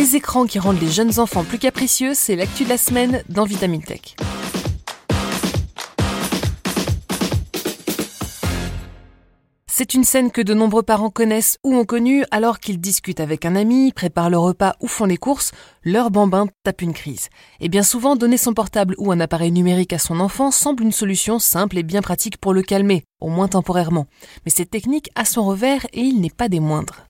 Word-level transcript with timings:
Des 0.00 0.16
écrans 0.16 0.46
qui 0.46 0.58
rendent 0.58 0.80
les 0.80 0.90
jeunes 0.90 1.18
enfants 1.18 1.44
plus 1.44 1.58
capricieux, 1.58 2.14
c'est 2.14 2.34
l'actu 2.34 2.64
de 2.64 2.70
la 2.70 2.78
semaine 2.78 3.22
dans 3.28 3.44
Vitamine 3.44 3.82
Tech. 3.82 4.16
C'est 9.70 9.92
une 9.92 10.04
scène 10.04 10.30
que 10.30 10.40
de 10.40 10.54
nombreux 10.54 10.82
parents 10.82 11.10
connaissent 11.10 11.58
ou 11.64 11.74
ont 11.74 11.84
connue 11.84 12.24
alors 12.30 12.60
qu'ils 12.60 12.80
discutent 12.80 13.20
avec 13.20 13.44
un 13.44 13.54
ami, 13.54 13.92
préparent 13.92 14.30
le 14.30 14.38
repas 14.38 14.72
ou 14.80 14.86
font 14.86 15.04
les 15.04 15.18
courses, 15.18 15.52
leur 15.84 16.10
bambin 16.10 16.46
tape 16.64 16.80
une 16.80 16.94
crise. 16.94 17.28
Et 17.60 17.68
bien 17.68 17.82
souvent, 17.82 18.16
donner 18.16 18.38
son 18.38 18.54
portable 18.54 18.94
ou 18.96 19.12
un 19.12 19.20
appareil 19.20 19.52
numérique 19.52 19.92
à 19.92 19.98
son 19.98 20.18
enfant 20.20 20.50
semble 20.50 20.82
une 20.82 20.92
solution 20.92 21.38
simple 21.38 21.76
et 21.76 21.82
bien 21.82 22.00
pratique 22.00 22.38
pour 22.38 22.54
le 22.54 22.62
calmer, 22.62 23.04
au 23.20 23.28
moins 23.28 23.48
temporairement. 23.48 24.06
Mais 24.46 24.50
cette 24.50 24.70
technique 24.70 25.10
a 25.14 25.26
son 25.26 25.44
revers 25.44 25.84
et 25.92 26.00
il 26.00 26.22
n'est 26.22 26.30
pas 26.30 26.48
des 26.48 26.60
moindres. 26.60 27.04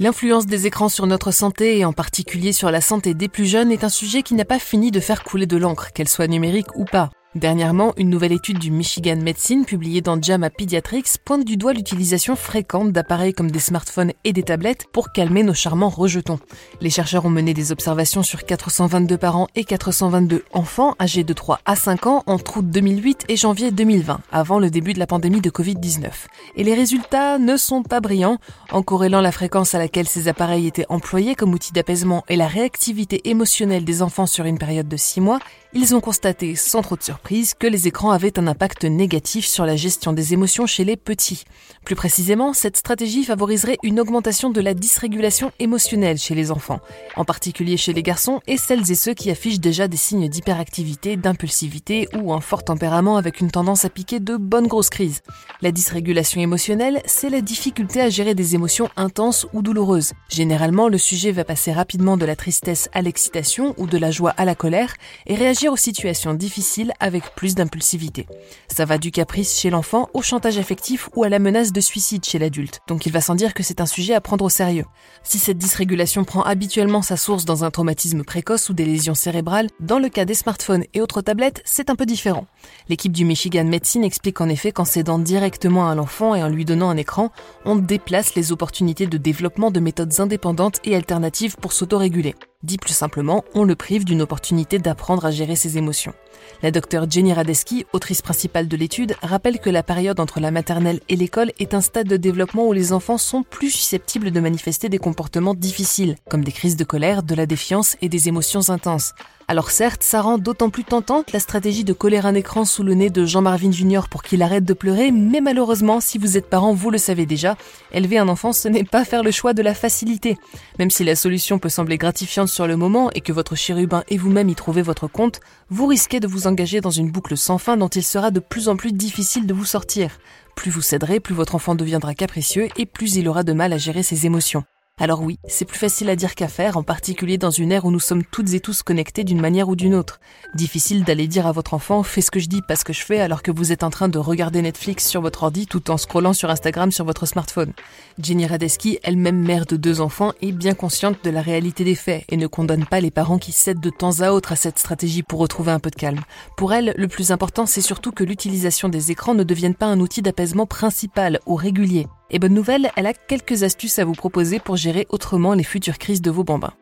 L'influence 0.00 0.46
des 0.46 0.66
écrans 0.66 0.88
sur 0.88 1.06
notre 1.06 1.30
santé 1.30 1.78
et 1.78 1.84
en 1.84 1.92
particulier 1.92 2.50
sur 2.50 2.72
la 2.72 2.80
santé 2.80 3.14
des 3.14 3.28
plus 3.28 3.46
jeunes 3.46 3.70
est 3.70 3.84
un 3.84 3.88
sujet 3.88 4.24
qui 4.24 4.34
n'a 4.34 4.44
pas 4.44 4.58
fini 4.58 4.90
de 4.90 4.98
faire 4.98 5.22
couler 5.22 5.46
de 5.46 5.56
l'encre, 5.56 5.92
qu'elle 5.92 6.08
soit 6.08 6.26
numérique 6.26 6.74
ou 6.74 6.84
pas. 6.84 7.10
Dernièrement, 7.34 7.94
une 7.96 8.10
nouvelle 8.10 8.30
étude 8.30 8.60
du 8.60 8.70
Michigan 8.70 9.16
Medicine 9.16 9.64
publiée 9.64 10.00
dans 10.00 10.22
JAMA 10.22 10.50
Pediatrics 10.50 11.18
pointe 11.24 11.44
du 11.44 11.56
doigt 11.56 11.72
l'utilisation 11.72 12.36
fréquente 12.36 12.92
d'appareils 12.92 13.32
comme 13.32 13.50
des 13.50 13.58
smartphones 13.58 14.12
et 14.22 14.32
des 14.32 14.44
tablettes 14.44 14.86
pour 14.92 15.10
calmer 15.10 15.42
nos 15.42 15.52
charmants 15.52 15.88
rejetons. 15.88 16.38
Les 16.80 16.90
chercheurs 16.90 17.24
ont 17.24 17.30
mené 17.30 17.52
des 17.52 17.72
observations 17.72 18.22
sur 18.22 18.44
422 18.44 19.18
parents 19.18 19.48
et 19.56 19.64
422 19.64 20.44
enfants 20.52 20.94
âgés 21.00 21.24
de 21.24 21.32
3 21.32 21.58
à 21.64 21.74
5 21.74 22.06
ans 22.06 22.22
entre 22.26 22.58
août 22.58 22.70
2008 22.70 23.24
et 23.28 23.36
janvier 23.36 23.72
2020, 23.72 24.20
avant 24.30 24.60
le 24.60 24.70
début 24.70 24.92
de 24.92 25.00
la 25.00 25.08
pandémie 25.08 25.40
de 25.40 25.50
Covid-19. 25.50 26.10
Et 26.54 26.62
les 26.62 26.74
résultats 26.74 27.40
ne 27.40 27.56
sont 27.56 27.82
pas 27.82 27.98
brillants. 27.98 28.38
En 28.70 28.84
corrélant 28.84 29.20
la 29.20 29.32
fréquence 29.32 29.74
à 29.74 29.78
laquelle 29.78 30.06
ces 30.06 30.28
appareils 30.28 30.68
étaient 30.68 30.86
employés 30.88 31.34
comme 31.34 31.52
outil 31.52 31.72
d'apaisement 31.72 32.22
et 32.28 32.36
la 32.36 32.46
réactivité 32.46 33.28
émotionnelle 33.28 33.84
des 33.84 34.02
enfants 34.02 34.26
sur 34.26 34.44
une 34.44 34.58
période 34.58 34.86
de 34.86 34.96
6 34.96 35.20
mois, 35.20 35.40
ils 35.76 35.96
ont 35.96 36.00
constaté, 36.00 36.54
sans 36.54 36.82
trop 36.82 36.96
de 36.96 37.02
surprise, 37.02 37.23
que 37.24 37.66
les 37.66 37.88
écrans 37.88 38.10
avaient 38.10 38.38
un 38.38 38.46
impact 38.46 38.84
négatif 38.84 39.46
sur 39.46 39.64
la 39.64 39.76
gestion 39.76 40.12
des 40.12 40.34
émotions 40.34 40.66
chez 40.66 40.84
les 40.84 40.96
petits. 40.96 41.44
Plus 41.82 41.94
précisément, 41.94 42.52
cette 42.52 42.76
stratégie 42.76 43.24
favoriserait 43.24 43.78
une 43.82 43.98
augmentation 43.98 44.50
de 44.50 44.60
la 44.60 44.74
dysrégulation 44.74 45.50
émotionnelle 45.58 46.18
chez 46.18 46.34
les 46.34 46.50
enfants, 46.50 46.80
en 47.16 47.24
particulier 47.24 47.78
chez 47.78 47.94
les 47.94 48.02
garçons 48.02 48.40
et 48.46 48.58
celles 48.58 48.90
et 48.90 48.94
ceux 48.94 49.14
qui 49.14 49.30
affichent 49.30 49.58
déjà 49.58 49.88
des 49.88 49.96
signes 49.96 50.28
d'hyperactivité, 50.28 51.16
d'impulsivité 51.16 52.08
ou 52.14 52.34
un 52.34 52.40
fort 52.40 52.62
tempérament 52.62 53.16
avec 53.16 53.40
une 53.40 53.50
tendance 53.50 53.86
à 53.86 53.88
piquer 53.88 54.20
de 54.20 54.36
bonnes 54.36 54.66
grosses 54.66 54.90
crises. 54.90 55.22
La 55.62 55.72
dysrégulation 55.72 56.42
émotionnelle, 56.42 57.00
c'est 57.06 57.30
la 57.30 57.40
difficulté 57.40 58.02
à 58.02 58.10
gérer 58.10 58.34
des 58.34 58.54
émotions 58.54 58.90
intenses 58.96 59.46
ou 59.54 59.62
douloureuses. 59.62 60.12
Généralement, 60.28 60.88
le 60.88 60.98
sujet 60.98 61.32
va 61.32 61.44
passer 61.44 61.72
rapidement 61.72 62.18
de 62.18 62.26
la 62.26 62.36
tristesse 62.36 62.90
à 62.92 63.00
l'excitation 63.00 63.74
ou 63.78 63.86
de 63.86 63.96
la 63.96 64.10
joie 64.10 64.34
à 64.36 64.44
la 64.44 64.54
colère 64.54 64.94
et 65.26 65.34
réagir 65.34 65.72
aux 65.72 65.78
situations 65.78 66.34
difficiles 66.34 66.92
avec 67.00 67.13
plus 67.34 67.54
d'impulsivité. 67.54 68.26
Ça 68.68 68.84
va 68.84 68.98
du 68.98 69.10
caprice 69.10 69.58
chez 69.58 69.70
l'enfant 69.70 70.08
au 70.14 70.22
chantage 70.22 70.58
affectif 70.58 71.08
ou 71.14 71.24
à 71.24 71.28
la 71.28 71.38
menace 71.38 71.72
de 71.72 71.80
suicide 71.80 72.24
chez 72.24 72.38
l'adulte, 72.38 72.80
donc 72.88 73.06
il 73.06 73.12
va 73.12 73.20
sans 73.20 73.34
dire 73.34 73.54
que 73.54 73.62
c'est 73.62 73.80
un 73.80 73.86
sujet 73.86 74.14
à 74.14 74.20
prendre 74.20 74.44
au 74.44 74.48
sérieux. 74.48 74.84
Si 75.22 75.38
cette 75.38 75.58
dysrégulation 75.58 76.24
prend 76.24 76.42
habituellement 76.42 77.02
sa 77.02 77.16
source 77.16 77.44
dans 77.44 77.64
un 77.64 77.70
traumatisme 77.70 78.24
précoce 78.24 78.68
ou 78.68 78.74
des 78.74 78.84
lésions 78.84 79.14
cérébrales, 79.14 79.68
dans 79.80 79.98
le 79.98 80.08
cas 80.08 80.24
des 80.24 80.34
smartphones 80.34 80.84
et 80.94 81.00
autres 81.00 81.20
tablettes, 81.20 81.62
c'est 81.64 81.90
un 81.90 81.96
peu 81.96 82.06
différent. 82.06 82.46
L'équipe 82.88 83.12
du 83.12 83.24
Michigan 83.24 83.64
Medicine 83.64 84.04
explique 84.04 84.40
en 84.40 84.48
effet 84.48 84.72
qu'en 84.72 84.84
cédant 84.84 85.18
directement 85.18 85.88
à 85.88 85.94
l'enfant 85.94 86.34
et 86.34 86.42
en 86.42 86.48
lui 86.48 86.64
donnant 86.64 86.90
un 86.90 86.96
écran, 86.96 87.30
on 87.64 87.76
déplace 87.76 88.34
les 88.34 88.52
opportunités 88.52 89.06
de 89.06 89.18
développement 89.18 89.70
de 89.70 89.80
méthodes 89.80 90.20
indépendantes 90.20 90.80
et 90.84 90.96
alternatives 90.96 91.56
pour 91.56 91.72
s'autoréguler. 91.72 92.34
Dit 92.64 92.78
plus 92.78 92.94
simplement, 92.94 93.44
on 93.54 93.64
le 93.64 93.76
prive 93.76 94.06
d'une 94.06 94.22
opportunité 94.22 94.78
d'apprendre 94.78 95.26
à 95.26 95.30
gérer 95.30 95.54
ses 95.54 95.76
émotions. 95.76 96.14
La 96.62 96.70
docteure 96.70 97.10
Jenny 97.10 97.34
Radeski, 97.34 97.84
autrice 97.92 98.22
principale 98.22 98.68
de 98.68 98.76
l'étude, 98.78 99.16
rappelle 99.22 99.58
que 99.58 99.68
la 99.68 99.82
période 99.82 100.18
entre 100.18 100.40
la 100.40 100.50
maternelle 100.50 101.00
et 101.10 101.16
l'école 101.16 101.52
est 101.58 101.74
un 101.74 101.82
stade 101.82 102.08
de 102.08 102.16
développement 102.16 102.66
où 102.66 102.72
les 102.72 102.94
enfants 102.94 103.18
sont 103.18 103.42
plus 103.42 103.68
susceptibles 103.68 104.30
de 104.30 104.40
manifester 104.40 104.88
des 104.88 104.96
comportements 104.96 105.52
difficiles, 105.52 106.16
comme 106.30 106.42
des 106.42 106.52
crises 106.52 106.76
de 106.76 106.84
colère, 106.84 107.22
de 107.22 107.34
la 107.34 107.44
défiance 107.44 107.98
et 108.00 108.08
des 108.08 108.28
émotions 108.28 108.70
intenses. 108.70 109.12
Alors 109.46 109.70
certes, 109.70 110.02
ça 110.02 110.22
rend 110.22 110.38
d'autant 110.38 110.70
plus 110.70 110.84
tentante 110.84 111.32
la 111.32 111.38
stratégie 111.38 111.84
de 111.84 111.92
coller 111.92 112.18
un 112.18 112.34
écran 112.34 112.64
sous 112.64 112.82
le 112.82 112.94
nez 112.94 113.10
de 113.10 113.26
Jean 113.26 113.42
Marvin 113.42 113.70
Jr. 113.70 114.08
pour 114.10 114.22
qu'il 114.22 114.42
arrête 114.42 114.64
de 114.64 114.72
pleurer, 114.72 115.10
mais 115.10 115.42
malheureusement, 115.42 116.00
si 116.00 116.16
vous 116.16 116.38
êtes 116.38 116.48
parent, 116.48 116.72
vous 116.72 116.90
le 116.90 116.96
savez 116.96 117.26
déjà, 117.26 117.56
élever 117.92 118.16
un 118.16 118.28
enfant, 118.28 118.54
ce 118.54 118.68
n'est 118.68 118.84
pas 118.84 119.04
faire 119.04 119.22
le 119.22 119.30
choix 119.30 119.52
de 119.52 119.60
la 119.60 119.74
facilité. 119.74 120.38
Même 120.78 120.90
si 120.90 121.04
la 121.04 121.14
solution 121.14 121.58
peut 121.58 121.68
sembler 121.68 121.98
gratifiante 121.98 122.48
sur 122.48 122.66
le 122.66 122.76
moment 122.76 123.10
et 123.14 123.20
que 123.20 123.32
votre 123.32 123.54
chérubin 123.54 124.02
et 124.08 124.16
vous-même 124.16 124.48
y 124.48 124.54
trouvez 124.54 124.82
votre 124.82 125.08
compte, 125.08 125.40
vous 125.68 125.86
risquez 125.86 126.20
de 126.20 126.26
vous 126.26 126.46
engager 126.46 126.80
dans 126.80 126.90
une 126.90 127.10
boucle 127.10 127.36
sans 127.36 127.58
fin 127.58 127.76
dont 127.76 127.88
il 127.88 128.02
sera 128.02 128.30
de 128.30 128.40
plus 128.40 128.70
en 128.70 128.76
plus 128.76 128.92
difficile 128.92 129.46
de 129.46 129.52
vous 129.52 129.66
sortir. 129.66 130.18
Plus 130.56 130.70
vous 130.70 130.82
céderez, 130.82 131.20
plus 131.20 131.34
votre 131.34 131.54
enfant 131.54 131.74
deviendra 131.74 132.14
capricieux 132.14 132.68
et 132.76 132.86
plus 132.86 133.16
il 133.16 133.28
aura 133.28 133.42
de 133.42 133.52
mal 133.52 133.74
à 133.74 133.78
gérer 133.78 134.02
ses 134.02 134.24
émotions. 134.24 134.64
Alors 135.00 135.22
oui, 135.22 135.40
c'est 135.48 135.64
plus 135.64 135.78
facile 135.78 136.08
à 136.08 136.14
dire 136.14 136.36
qu'à 136.36 136.46
faire, 136.46 136.76
en 136.76 136.84
particulier 136.84 137.36
dans 137.36 137.50
une 137.50 137.72
ère 137.72 137.84
où 137.84 137.90
nous 137.90 137.98
sommes 137.98 138.22
toutes 138.22 138.54
et 138.54 138.60
tous 138.60 138.84
connectés 138.84 139.24
d'une 139.24 139.40
manière 139.40 139.68
ou 139.68 139.74
d'une 139.74 139.94
autre. 139.94 140.20
Difficile 140.54 141.02
d'aller 141.02 141.26
dire 141.26 141.48
à 141.48 141.52
votre 141.52 141.74
enfant 141.74 142.04
fais 142.04 142.20
ce 142.20 142.30
que 142.30 142.38
je 142.38 142.46
dis, 142.46 142.62
pas 142.62 142.76
ce 142.76 142.84
que 142.84 142.92
je 142.92 143.02
fais, 143.02 143.18
alors 143.18 143.42
que 143.42 143.50
vous 143.50 143.72
êtes 143.72 143.82
en 143.82 143.90
train 143.90 144.08
de 144.08 144.18
regarder 144.18 144.62
Netflix 144.62 145.08
sur 145.08 145.20
votre 145.20 145.42
ordi 145.42 145.66
tout 145.66 145.90
en 145.90 145.96
scrollant 145.96 146.32
sur 146.32 146.48
Instagram 146.48 146.92
sur 146.92 147.04
votre 147.04 147.26
smartphone. 147.26 147.72
Jenny 148.20 148.46
Radeski, 148.46 149.00
elle-même 149.02 149.44
mère 149.44 149.66
de 149.66 149.76
deux 149.76 150.00
enfants, 150.00 150.32
est 150.40 150.52
bien 150.52 150.74
consciente 150.74 151.24
de 151.24 151.30
la 151.30 151.42
réalité 151.42 151.82
des 151.82 151.96
faits 151.96 152.24
et 152.28 152.36
ne 152.36 152.46
condamne 152.46 152.86
pas 152.86 153.00
les 153.00 153.10
parents 153.10 153.38
qui 153.38 153.50
cèdent 153.50 153.80
de 153.80 153.90
temps 153.90 154.20
à 154.20 154.30
autre 154.30 154.52
à 154.52 154.56
cette 154.56 154.78
stratégie 154.78 155.24
pour 155.24 155.40
retrouver 155.40 155.72
un 155.72 155.80
peu 155.80 155.90
de 155.90 155.96
calme. 155.96 156.22
Pour 156.56 156.72
elle, 156.72 156.94
le 156.96 157.08
plus 157.08 157.32
important, 157.32 157.66
c'est 157.66 157.80
surtout 157.80 158.12
que 158.12 158.22
l'utilisation 158.22 158.88
des 158.88 159.10
écrans 159.10 159.34
ne 159.34 159.42
devienne 159.42 159.74
pas 159.74 159.86
un 159.86 159.98
outil 159.98 160.22
d'apaisement 160.22 160.66
principal 160.66 161.40
ou 161.46 161.56
régulier. 161.56 162.06
Et 162.34 162.40
bonne 162.40 162.52
nouvelle, 162.52 162.90
elle 162.96 163.06
a 163.06 163.14
quelques 163.14 163.62
astuces 163.62 164.00
à 164.00 164.04
vous 164.04 164.12
proposer 164.12 164.58
pour 164.58 164.74
gérer 164.76 165.06
autrement 165.08 165.54
les 165.54 165.62
futures 165.62 165.98
crises 165.98 166.20
de 166.20 166.32
vos 166.32 166.42
bambins. 166.42 166.74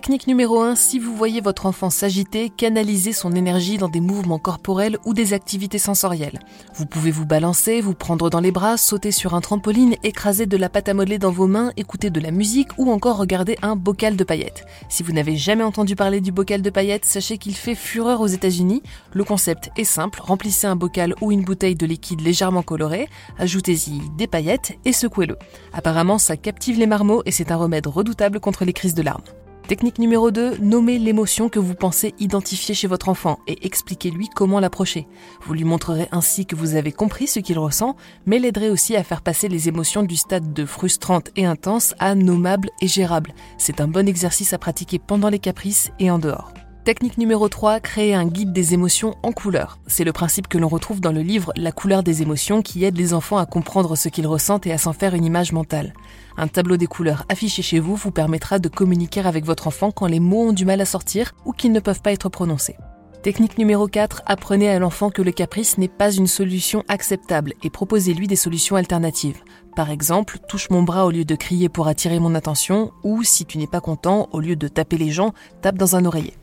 Technique 0.00 0.28
numéro 0.28 0.62
1, 0.62 0.76
si 0.76 0.98
vous 0.98 1.14
voyez 1.14 1.42
votre 1.42 1.66
enfant 1.66 1.90
s'agiter, 1.90 2.48
canalisez 2.48 3.12
son 3.12 3.32
énergie 3.32 3.76
dans 3.76 3.90
des 3.90 4.00
mouvements 4.00 4.38
corporels 4.38 4.96
ou 5.04 5.12
des 5.12 5.34
activités 5.34 5.76
sensorielles. 5.76 6.38
Vous 6.74 6.86
pouvez 6.86 7.10
vous 7.10 7.26
balancer, 7.26 7.82
vous 7.82 7.92
prendre 7.92 8.30
dans 8.30 8.40
les 8.40 8.50
bras, 8.50 8.78
sauter 8.78 9.12
sur 9.12 9.34
un 9.34 9.42
trampoline, 9.42 9.96
écraser 10.02 10.46
de 10.46 10.56
la 10.56 10.70
pâte 10.70 10.88
à 10.88 10.94
modeler 10.94 11.18
dans 11.18 11.30
vos 11.30 11.46
mains, 11.46 11.72
écouter 11.76 12.08
de 12.08 12.18
la 12.18 12.30
musique 12.30 12.70
ou 12.78 12.90
encore 12.90 13.18
regarder 13.18 13.58
un 13.60 13.76
bocal 13.76 14.16
de 14.16 14.24
paillettes. 14.24 14.64
Si 14.88 15.02
vous 15.02 15.12
n'avez 15.12 15.36
jamais 15.36 15.64
entendu 15.64 15.96
parler 15.96 16.22
du 16.22 16.32
bocal 16.32 16.62
de 16.62 16.70
paillettes, 16.70 17.04
sachez 17.04 17.36
qu'il 17.36 17.54
fait 17.54 17.74
fureur 17.74 18.22
aux 18.22 18.26
États-Unis. 18.26 18.82
Le 19.12 19.24
concept 19.24 19.70
est 19.76 19.84
simple, 19.84 20.22
remplissez 20.22 20.66
un 20.66 20.76
bocal 20.76 21.14
ou 21.20 21.30
une 21.30 21.44
bouteille 21.44 21.76
de 21.76 21.84
liquide 21.84 22.22
légèrement 22.22 22.62
coloré, 22.62 23.10
ajoutez-y 23.38 24.00
des 24.16 24.26
paillettes 24.26 24.78
et 24.86 24.94
secouez-le. 24.94 25.36
Apparemment, 25.74 26.16
ça 26.16 26.38
captive 26.38 26.78
les 26.78 26.86
marmots 26.86 27.20
et 27.26 27.32
c'est 27.32 27.52
un 27.52 27.56
remède 27.56 27.86
redoutable 27.86 28.40
contre 28.40 28.64
les 28.64 28.72
crises 28.72 28.94
de 28.94 29.02
larmes. 29.02 29.24
Technique 29.68 29.98
numéro 30.00 30.30
2, 30.32 30.58
nommez 30.58 30.98
l'émotion 30.98 31.48
que 31.48 31.60
vous 31.60 31.74
pensez 31.74 32.12
identifier 32.18 32.74
chez 32.74 32.88
votre 32.88 33.08
enfant 33.08 33.38
et 33.46 33.64
expliquez-lui 33.64 34.28
comment 34.34 34.58
l'approcher. 34.58 35.06
Vous 35.42 35.54
lui 35.54 35.64
montrerez 35.64 36.08
ainsi 36.10 36.44
que 36.44 36.56
vous 36.56 36.74
avez 36.74 36.90
compris 36.90 37.28
ce 37.28 37.38
qu'il 37.38 37.58
ressent, 37.58 37.96
mais 38.26 38.40
l'aiderez 38.40 38.70
aussi 38.70 38.96
à 38.96 39.04
faire 39.04 39.22
passer 39.22 39.48
les 39.48 39.68
émotions 39.68 40.02
du 40.02 40.16
stade 40.16 40.52
de 40.52 40.66
frustrante 40.66 41.30
et 41.36 41.46
intense 41.46 41.94
à 42.00 42.16
nommable 42.16 42.70
et 42.80 42.88
gérable. 42.88 43.32
C'est 43.58 43.80
un 43.80 43.86
bon 43.86 44.08
exercice 44.08 44.52
à 44.52 44.58
pratiquer 44.58 44.98
pendant 44.98 45.28
les 45.28 45.38
caprices 45.38 45.92
et 46.00 46.10
en 46.10 46.18
dehors. 46.18 46.52
Technique 46.82 47.18
numéro 47.18 47.46
3, 47.46 47.78
créer 47.80 48.14
un 48.14 48.24
guide 48.24 48.54
des 48.54 48.72
émotions 48.72 49.14
en 49.22 49.32
couleur. 49.32 49.78
C'est 49.86 50.02
le 50.02 50.14
principe 50.14 50.48
que 50.48 50.56
l'on 50.56 50.66
retrouve 50.66 51.02
dans 51.02 51.12
le 51.12 51.20
livre 51.20 51.52
La 51.54 51.72
couleur 51.72 52.02
des 52.02 52.22
émotions 52.22 52.62
qui 52.62 52.84
aide 52.84 52.96
les 52.96 53.12
enfants 53.12 53.36
à 53.36 53.44
comprendre 53.44 53.96
ce 53.96 54.08
qu'ils 54.08 54.26
ressentent 54.26 54.66
et 54.66 54.72
à 54.72 54.78
s'en 54.78 54.94
faire 54.94 55.14
une 55.14 55.26
image 55.26 55.52
mentale. 55.52 55.92
Un 56.38 56.48
tableau 56.48 56.78
des 56.78 56.86
couleurs 56.86 57.26
affiché 57.28 57.60
chez 57.60 57.80
vous 57.80 57.96
vous 57.96 58.10
permettra 58.10 58.58
de 58.58 58.70
communiquer 58.70 59.20
avec 59.20 59.44
votre 59.44 59.66
enfant 59.66 59.90
quand 59.90 60.06
les 60.06 60.20
mots 60.20 60.48
ont 60.48 60.52
du 60.54 60.64
mal 60.64 60.80
à 60.80 60.86
sortir 60.86 61.32
ou 61.44 61.52
qu'ils 61.52 61.72
ne 61.72 61.80
peuvent 61.80 62.00
pas 62.00 62.12
être 62.12 62.30
prononcés. 62.30 62.76
Technique 63.22 63.58
numéro 63.58 63.86
4, 63.86 64.22
apprenez 64.24 64.70
à 64.70 64.78
l'enfant 64.78 65.10
que 65.10 65.20
le 65.20 65.32
caprice 65.32 65.76
n'est 65.76 65.86
pas 65.86 66.10
une 66.10 66.26
solution 66.26 66.82
acceptable 66.88 67.52
et 67.62 67.68
proposez-lui 67.68 68.26
des 68.26 68.36
solutions 68.36 68.76
alternatives. 68.76 69.42
Par 69.76 69.90
exemple, 69.90 70.38
touche 70.48 70.70
mon 70.70 70.82
bras 70.82 71.04
au 71.04 71.10
lieu 71.10 71.26
de 71.26 71.34
crier 71.34 71.68
pour 71.68 71.88
attirer 71.88 72.20
mon 72.20 72.34
attention 72.34 72.90
ou 73.04 73.22
si 73.22 73.44
tu 73.44 73.58
n'es 73.58 73.66
pas 73.66 73.82
content, 73.82 74.30
au 74.32 74.40
lieu 74.40 74.56
de 74.56 74.66
taper 74.66 74.96
les 74.96 75.10
gens, 75.10 75.34
tape 75.60 75.76
dans 75.76 75.94
un 75.94 76.06
oreiller. 76.06 76.39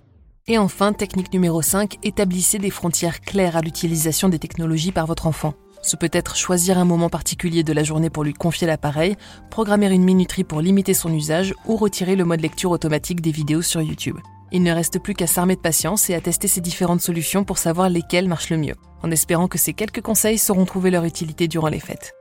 Et 0.50 0.58
enfin, 0.58 0.94
technique 0.94 1.34
numéro 1.34 1.62
5, 1.62 1.98
établissez 2.04 2.58
des 2.58 2.70
frontières 2.70 3.20
claires 3.20 3.58
à 3.58 3.62
l'utilisation 3.62 4.30
des 4.30 4.40
technologies 4.40 4.94
par 4.94 5.06
votre 5.06 5.28
enfant. 5.28 5.54
Ce 5.82 5.98
peut 5.98 6.10
être 6.14 6.38
choisir 6.38 6.78
un 6.78 6.86
moment 6.86 7.10
particulier 7.10 7.64
de 7.64 7.74
la 7.74 7.84
journée 7.84 8.10
pour 8.10 8.24
lui 8.24 8.34
confier 8.34 8.66
l'appareil, 8.66 9.18
programmer 9.52 9.94
une 9.94 10.06
minuterie 10.06 10.46
pour 10.46 10.62
limiter 10.62 10.94
son 10.94 11.14
usage 11.14 11.54
ou 11.66 11.76
retirer 11.76 12.16
le 12.16 12.24
mode 12.24 12.40
lecture 12.40 12.72
automatique 12.72 13.20
des 13.20 13.32
vidéos 13.32 13.62
sur 13.62 13.82
YouTube. 13.82 14.18
Il 14.54 14.64
ne 14.64 14.72
reste 14.72 15.00
plus 15.00 15.16
qu'à 15.16 15.28
s'armer 15.28 15.58
de 15.58 15.62
patience 15.62 16.10
et 16.10 16.16
à 16.16 16.22
tester 16.22 16.48
ces 16.48 16.62
différentes 16.62 17.02
solutions 17.02 17.44
pour 17.44 17.58
savoir 17.58 17.90
lesquelles 17.90 18.30
marchent 18.30 18.50
le 18.50 18.58
mieux, 18.58 18.76
en 19.04 19.12
espérant 19.12 19.50
que 19.50 19.58
ces 19.58 19.74
quelques 19.74 20.02
conseils 20.02 20.38
sauront 20.38 20.64
trouver 20.64 20.92
leur 20.92 21.04
utilité 21.04 21.50
durant 21.50 21.68
les 21.68 21.82
fêtes. 21.82 22.17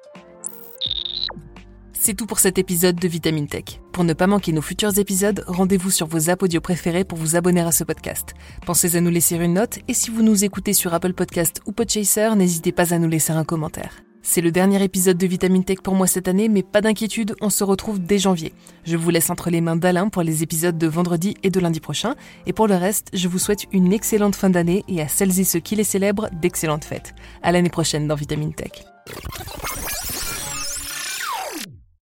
C'est 2.07 2.15
tout 2.15 2.27
pour 2.27 2.39
cet 2.39 2.57
épisode 2.57 2.95
de 2.95 3.09
Vitamine 3.09 3.49
Tech. 3.49 3.81
Pour 3.91 4.05
ne 4.05 4.13
pas 4.13 4.29
manquer 4.29 4.53
nos 4.53 4.63
futurs 4.63 4.97
épisodes, 4.97 5.43
rendez-vous 5.49 5.91
sur 5.91 6.07
vos 6.07 6.31
apps 6.31 6.45
audio 6.45 6.61
préférés 6.61 7.03
pour 7.03 7.19
vous 7.19 7.35
abonner 7.35 7.63
à 7.63 7.73
ce 7.73 7.83
podcast. 7.83 8.35
Pensez 8.65 8.95
à 8.95 9.01
nous 9.01 9.11
laisser 9.11 9.35
une 9.35 9.55
note 9.55 9.81
et 9.89 9.93
si 9.93 10.11
vous 10.11 10.23
nous 10.23 10.45
écoutez 10.45 10.73
sur 10.73 10.95
Apple 10.95 11.15
Podcast 11.15 11.61
ou 11.67 11.73
Podchaser, 11.73 12.37
n'hésitez 12.37 12.71
pas 12.71 12.95
à 12.95 12.99
nous 12.99 13.09
laisser 13.09 13.33
un 13.33 13.43
commentaire. 13.43 14.05
C'est 14.23 14.41
le 14.41 14.53
dernier 14.53 14.85
épisode 14.85 15.19
de 15.19 15.27
Vitamine 15.27 15.65
Tech 15.65 15.79
pour 15.83 15.97
moi 15.97 16.07
cette 16.07 16.29
année, 16.29 16.49
mais 16.49 16.63
pas 16.63 16.81
d'inquiétude, 16.81 17.35
on 17.41 17.51
se 17.51 17.65
retrouve 17.65 17.99
dès 17.99 18.21
janvier. 18.21 18.55
Je 18.85 18.97
vous 18.97 19.11
laisse 19.11 19.29
entre 19.29 19.51
les 19.51 19.61
mains 19.61 19.75
d'Alain 19.75 20.09
pour 20.09 20.23
les 20.23 20.45
épisodes 20.45 20.79
de 20.79 20.87
vendredi 20.87 21.37
et 21.43 21.51
de 21.51 21.59
lundi 21.59 21.81
prochain, 21.81 22.15
et 22.47 22.53
pour 22.53 22.69
le 22.69 22.77
reste, 22.77 23.09
je 23.15 23.27
vous 23.27 23.41
souhaite 23.41 23.65
une 23.73 23.93
excellente 23.93 24.37
fin 24.37 24.51
d'année 24.51 24.85
et 24.87 25.03
à 25.03 25.09
celles 25.09 25.41
et 25.41 25.45
ceux 25.45 25.59
qui 25.59 25.75
les 25.75 25.83
célèbrent, 25.83 26.29
d'excellentes 26.31 26.85
fêtes. 26.85 27.17
À 27.43 27.51
l'année 27.51 27.69
prochaine 27.69 28.07
dans 28.07 28.15
Vitamine 28.15 28.55
Tech. 28.55 28.85